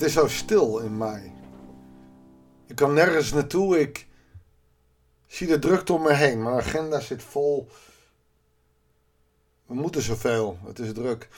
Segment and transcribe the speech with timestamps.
[0.00, 1.32] Het is zo stil in mij.
[2.66, 3.80] Ik kan nergens naartoe.
[3.80, 4.06] Ik
[5.26, 6.42] zie de drukte om me heen.
[6.42, 7.68] Mijn agenda zit vol.
[9.66, 10.58] We moeten zoveel.
[10.64, 11.28] Het is druk.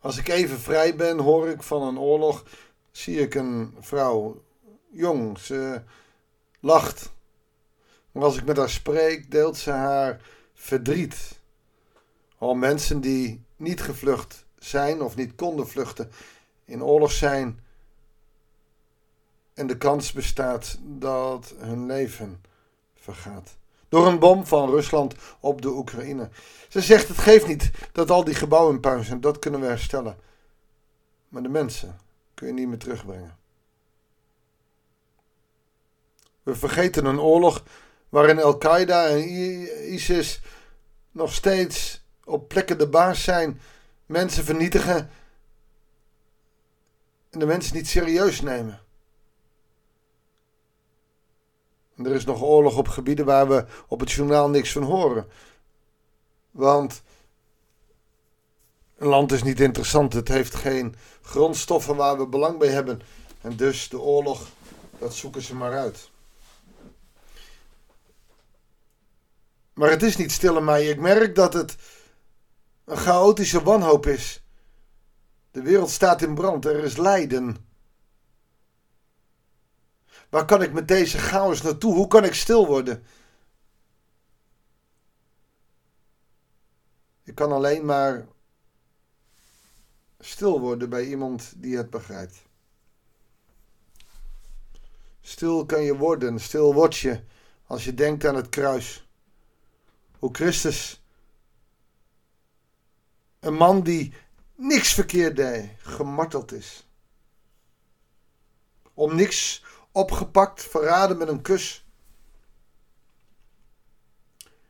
[0.00, 2.44] Als ik even vrij ben, hoor ik van een oorlog.
[2.90, 4.42] Zie ik een vrouw.
[4.90, 5.82] Jong, ze
[6.60, 7.12] lacht.
[8.12, 10.20] Maar als ik met haar spreek, deelt ze haar
[10.54, 11.38] verdriet.
[12.38, 16.10] Al mensen die niet gevlucht zijn of niet konden vluchten,
[16.64, 17.60] in oorlog zijn.
[19.54, 22.42] En de kans bestaat dat hun leven
[22.94, 23.56] vergaat.
[23.88, 26.28] Door een bom van Rusland op de Oekraïne.
[26.68, 29.66] Ze zegt: het geeft niet dat al die gebouwen in puin zijn, dat kunnen we
[29.66, 30.18] herstellen.
[31.28, 31.98] Maar de mensen
[32.34, 33.36] kun je niet meer terugbrengen.
[36.42, 37.62] We vergeten een oorlog
[38.08, 39.28] waarin Al-Qaeda en
[39.92, 40.40] ISIS
[41.10, 43.60] nog steeds op plekken de baas zijn,
[44.06, 45.10] mensen vernietigen
[47.30, 48.80] en de mensen niet serieus nemen.
[51.96, 55.28] En er is nog oorlog op gebieden waar we op het journaal niks van horen.
[56.50, 57.02] Want
[58.96, 63.00] een land is niet interessant, het heeft geen grondstoffen waar we belang bij hebben.
[63.40, 64.48] En dus de oorlog,
[64.98, 66.10] dat zoeken ze maar uit.
[69.72, 70.86] Maar het is niet stil in mij.
[70.86, 71.76] Ik merk dat het
[72.86, 74.42] een chaotische wanhoop is.
[75.50, 77.56] De wereld staat in brand, er is lijden.
[80.28, 81.94] Waar kan ik met deze chaos naartoe?
[81.94, 83.04] Hoe kan ik stil worden?
[87.22, 88.26] Ik kan alleen maar
[90.18, 92.42] stil worden bij iemand die het begrijpt.
[95.20, 97.20] Stil kan je worden, stil word je
[97.66, 99.08] als je denkt aan het kruis.
[100.18, 101.05] Hoe Christus,
[103.46, 104.14] een man die
[104.54, 106.88] niks verkeerd deed, gemarteld is.
[108.94, 111.86] Om niks opgepakt, verraden met een kus.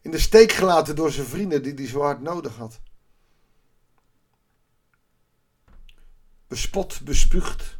[0.00, 2.80] In de steek gelaten door zijn vrienden die hij zo hard nodig had.
[6.46, 7.78] Bespot, bespuugd.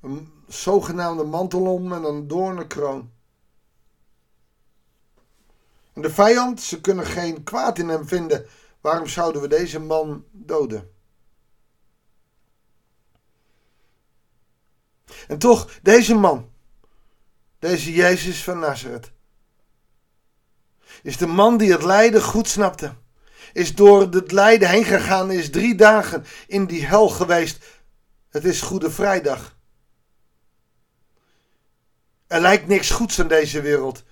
[0.00, 3.12] Een zogenaamde mantel om en een doornenkroon.
[5.92, 8.46] En de vijand, ze kunnen geen kwaad in hem vinden.
[8.80, 10.92] Waarom zouden we deze man doden?
[15.28, 16.50] En toch, deze man,
[17.58, 19.10] deze Jezus van Nazareth,
[21.02, 22.94] is de man die het lijden goed snapte.
[23.52, 27.64] Is door het lijden heen gegaan, is drie dagen in die hel geweest.
[28.28, 29.56] Het is Goede Vrijdag.
[32.26, 34.04] Er lijkt niks goeds aan deze wereld,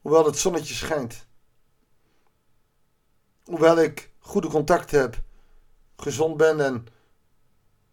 [0.00, 1.26] hoewel het zonnetje schijnt.
[3.50, 5.20] Hoewel ik goede contacten heb,
[5.96, 6.86] gezond ben en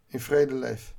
[0.07, 0.93] in vrede leef.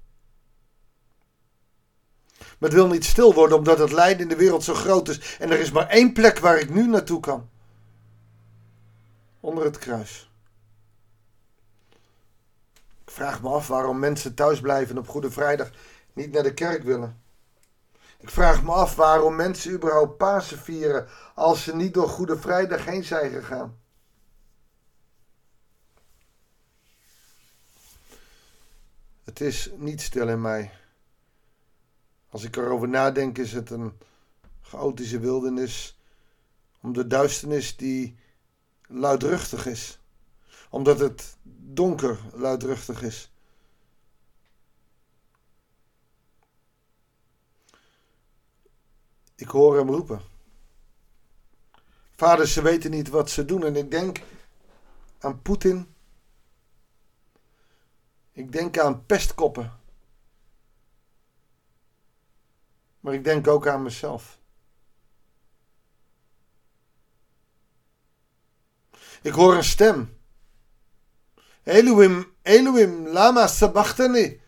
[2.39, 5.37] Maar het wil niet stil worden omdat het lijden in de wereld zo groot is.
[5.39, 7.49] En er is maar één plek waar ik nu naartoe kan.
[9.41, 10.31] Onder het kruis.
[13.05, 15.71] Ik vraag me af waarom mensen thuis blijven op Goede Vrijdag
[16.13, 17.23] niet naar de kerk willen.
[18.19, 22.85] Ik vraag me af waarom mensen überhaupt Pasen vieren als ze niet door Goede Vrijdag
[22.85, 23.87] heen zijn gegaan.
[29.29, 30.71] Het is niet stil in mij.
[32.29, 33.93] Als ik erover nadenk, is het een
[34.61, 35.99] chaotische wildernis.
[36.81, 38.17] Om de duisternis die
[38.87, 39.99] luidruchtig is.
[40.71, 43.33] Omdat het donker luidruchtig is.
[49.35, 50.21] Ik hoor hem roepen.
[52.17, 53.65] Vaders, ze weten niet wat ze doen.
[53.65, 54.21] En ik denk
[55.19, 55.95] aan Poetin.
[58.39, 59.81] Ik denk aan pestkoppen.
[63.01, 64.39] Maar ik denk ook aan mezelf.
[69.23, 70.19] Ik hoor een stem.
[71.63, 74.41] Elohim, Elohim, lama sabachthani.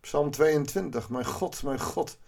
[0.00, 1.08] Psalm 22.
[1.08, 2.18] Mijn God, mijn God,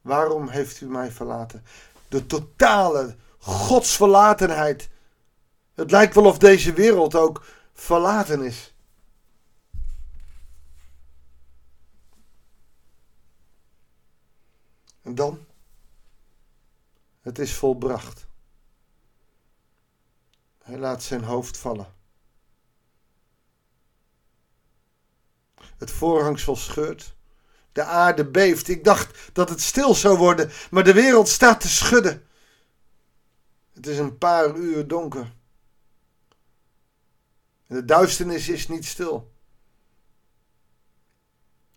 [0.00, 1.64] waarom heeft u mij verlaten?
[2.08, 4.88] De totale godsverlatenheid.
[5.74, 8.74] Het lijkt wel of deze wereld ook verlaten is.
[15.06, 15.46] En dan?
[17.20, 18.26] Het is volbracht.
[20.62, 21.94] Hij laat zijn hoofd vallen.
[25.54, 27.14] Het voorhangsel scheurt.
[27.72, 28.68] De aarde beeft.
[28.68, 32.26] Ik dacht dat het stil zou worden, maar de wereld staat te schudden.
[33.72, 35.34] Het is een paar uur donker.
[37.66, 39.32] de duisternis is niet stil.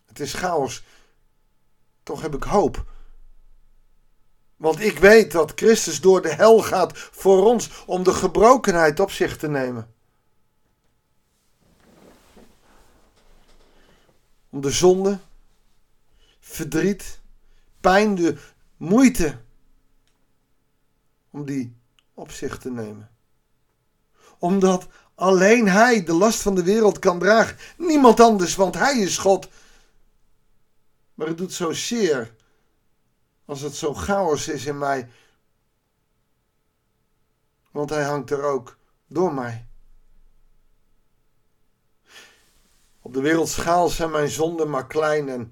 [0.05, 0.83] Het is chaos.
[2.03, 2.97] Toch heb ik hoop.
[4.59, 9.11] Want ik weet dat Christus door de hel gaat voor ons om de gebrokenheid op
[9.11, 9.93] zich te nemen.
[14.49, 15.19] Om de zonde,
[16.39, 17.19] verdriet,
[17.81, 18.37] pijn, de
[18.77, 19.37] moeite,
[21.29, 21.75] om die
[22.13, 23.11] op zich te nemen.
[24.39, 27.57] Omdat alleen Hij de last van de wereld kan dragen.
[27.77, 29.47] Niemand anders, want Hij is God.
[31.13, 32.37] Maar het doet zo zeer
[33.49, 35.09] als het zo chaos is in mij.
[37.71, 39.67] Want Hij hangt er ook door mij.
[43.01, 45.51] Op de wereldschaal zijn mijn zonden maar klein en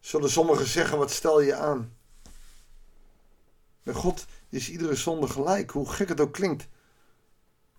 [0.00, 1.96] zullen sommigen zeggen: wat stel je aan?
[3.82, 6.68] Bij God is iedere zonde gelijk, hoe gek het ook klinkt.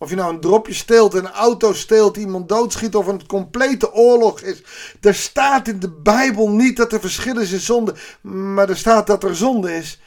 [0.01, 4.41] Of je nou een dropje steelt, een auto steelt, iemand doodschiet of een complete oorlog
[4.41, 4.63] is.
[5.01, 9.07] Er staat in de Bijbel niet dat er verschil is in zonde, maar er staat
[9.07, 10.01] dat er zonde is.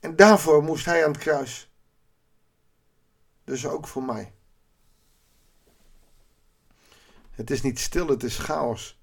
[0.00, 1.70] En daarvoor moest hij aan het kruis.
[3.44, 4.32] Dus ook voor mij.
[7.30, 9.00] Het is niet stil, het is chaos.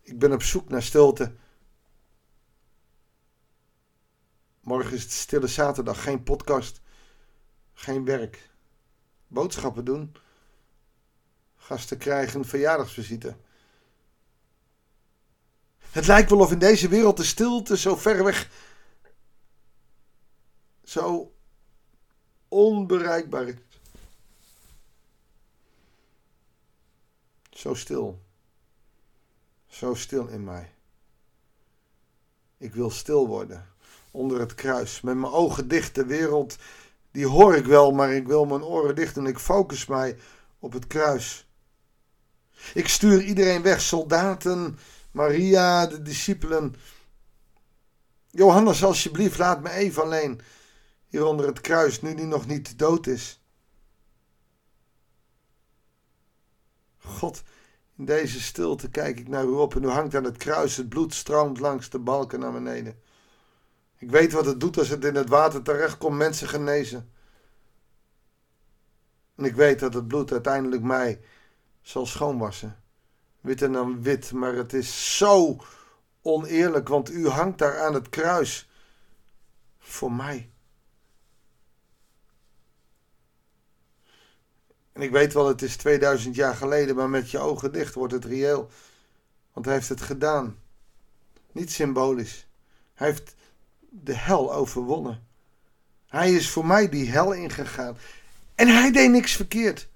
[0.00, 1.34] Ik ben op zoek naar stilte.
[4.60, 6.80] Morgen is het stille zaterdag, geen podcast,
[7.80, 8.50] geen werk.
[9.26, 10.16] Boodschappen doen,
[11.56, 13.36] gasten krijgen, verjaardagsvisite.
[15.78, 18.50] Het lijkt wel of in deze wereld de stilte zo ver weg,
[20.84, 21.34] zo
[22.48, 23.54] onbereikbaar is.
[27.50, 28.22] Zo stil.
[29.66, 30.72] Zo stil in mij.
[32.56, 33.68] Ik wil stil worden
[34.10, 35.00] onder het kruis.
[35.00, 35.94] Met mijn ogen dicht.
[35.94, 36.56] De wereld,
[37.12, 40.18] die hoor ik wel, maar ik wil mijn oren dicht en ik focus mij
[40.58, 41.48] op het kruis.
[42.74, 44.78] Ik stuur iedereen weg, soldaten,
[45.10, 46.74] Maria, de discipelen.
[48.30, 50.40] Johannes, alsjeblieft, laat me even alleen
[51.06, 53.44] hier onder het kruis, nu die nog niet dood is.
[56.98, 57.42] God,
[57.96, 60.88] in deze stilte kijk ik naar u op en u hangt aan het kruis, het
[60.88, 63.02] bloed stroomt langs de balken naar beneden.
[64.00, 67.12] Ik weet wat het doet als het in het water terechtkomt, mensen genezen.
[69.34, 71.20] En ik weet dat het bloed uiteindelijk mij
[71.80, 72.82] zal schoonwassen.
[73.40, 75.60] Wit en dan wit, maar het is zo
[76.22, 78.70] oneerlijk, want u hangt daar aan het kruis
[79.78, 80.50] voor mij.
[84.92, 88.12] En ik weet wel, het is 2000 jaar geleden, maar met je ogen dicht wordt
[88.12, 88.70] het reëel.
[89.52, 90.58] Want hij heeft het gedaan.
[91.52, 92.46] Niet symbolisch.
[92.94, 93.34] Hij heeft
[93.90, 95.26] de hel overwonnen.
[96.06, 97.96] Hij is voor mij die hel ingegaan.
[98.54, 99.88] En hij deed niks verkeerd.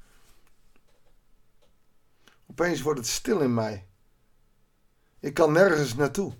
[2.47, 3.87] Opeens wordt het stil in mij.
[5.21, 6.35] Ik kan nergens naartoe.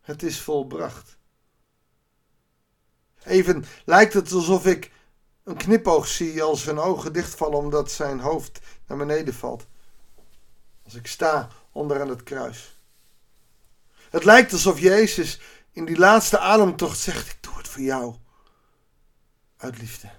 [0.00, 1.16] Het is volbracht.
[3.24, 4.92] Even lijkt het alsof ik
[5.42, 9.66] een knipoog zie als zijn ogen dichtvallen omdat zijn hoofd naar beneden valt.
[10.82, 12.73] Als ik sta onder aan het kruis.
[14.14, 15.40] Het lijkt alsof Jezus
[15.72, 18.14] in die laatste ademtocht zegt: Ik doe het voor jou.
[19.56, 20.10] Uit liefde.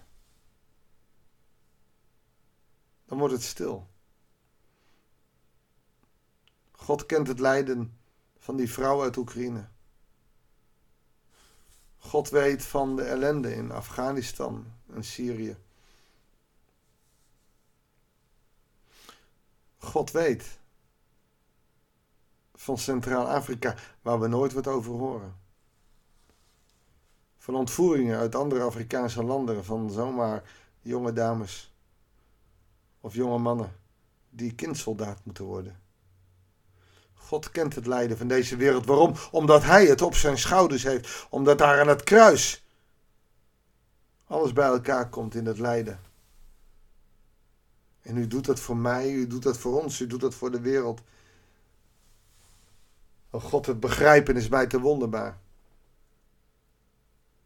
[3.05, 3.87] Dan wordt het stil.
[6.71, 7.97] God kent het lijden
[8.37, 9.67] van die vrouw uit Oekraïne.
[11.97, 15.57] God weet van de ellende in Afghanistan en Syrië.
[19.77, 20.59] God weet
[22.65, 25.35] van Centraal-Afrika, waar we nooit wat over horen.
[27.37, 30.43] Van ontvoeringen uit andere Afrikaanse landen van zomaar
[30.81, 31.73] jonge dames
[33.01, 33.75] of jonge mannen
[34.29, 35.79] die kindsoldaat moeten worden.
[37.13, 38.85] God kent het lijden van deze wereld.
[38.85, 39.13] Waarom?
[39.31, 41.27] Omdat Hij het op zijn schouders heeft.
[41.29, 42.63] Omdat daar aan het kruis
[44.27, 45.99] alles bij elkaar komt in het lijden.
[48.01, 50.51] En u doet dat voor mij, u doet dat voor ons, u doet dat voor
[50.51, 51.01] de wereld.
[53.35, 55.39] Oh God, het begrijpen is mij te wonderbaar.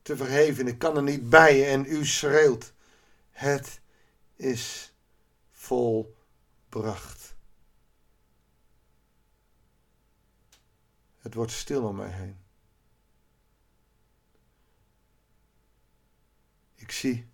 [0.02, 2.74] Te verheven, ik kan er niet bij en u schreeuwt.
[3.30, 3.82] Het
[4.36, 4.94] is
[5.52, 7.36] volbracht.
[11.18, 12.40] Het wordt stil om mij heen.
[16.76, 17.30] Ik zie.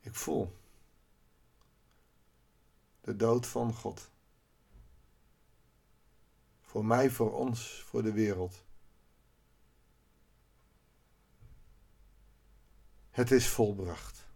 [0.00, 0.56] Ik voel.
[3.00, 4.10] De dood van God.
[6.70, 8.64] Voor mij, voor ons, voor de wereld.
[13.10, 14.29] Het is volbracht.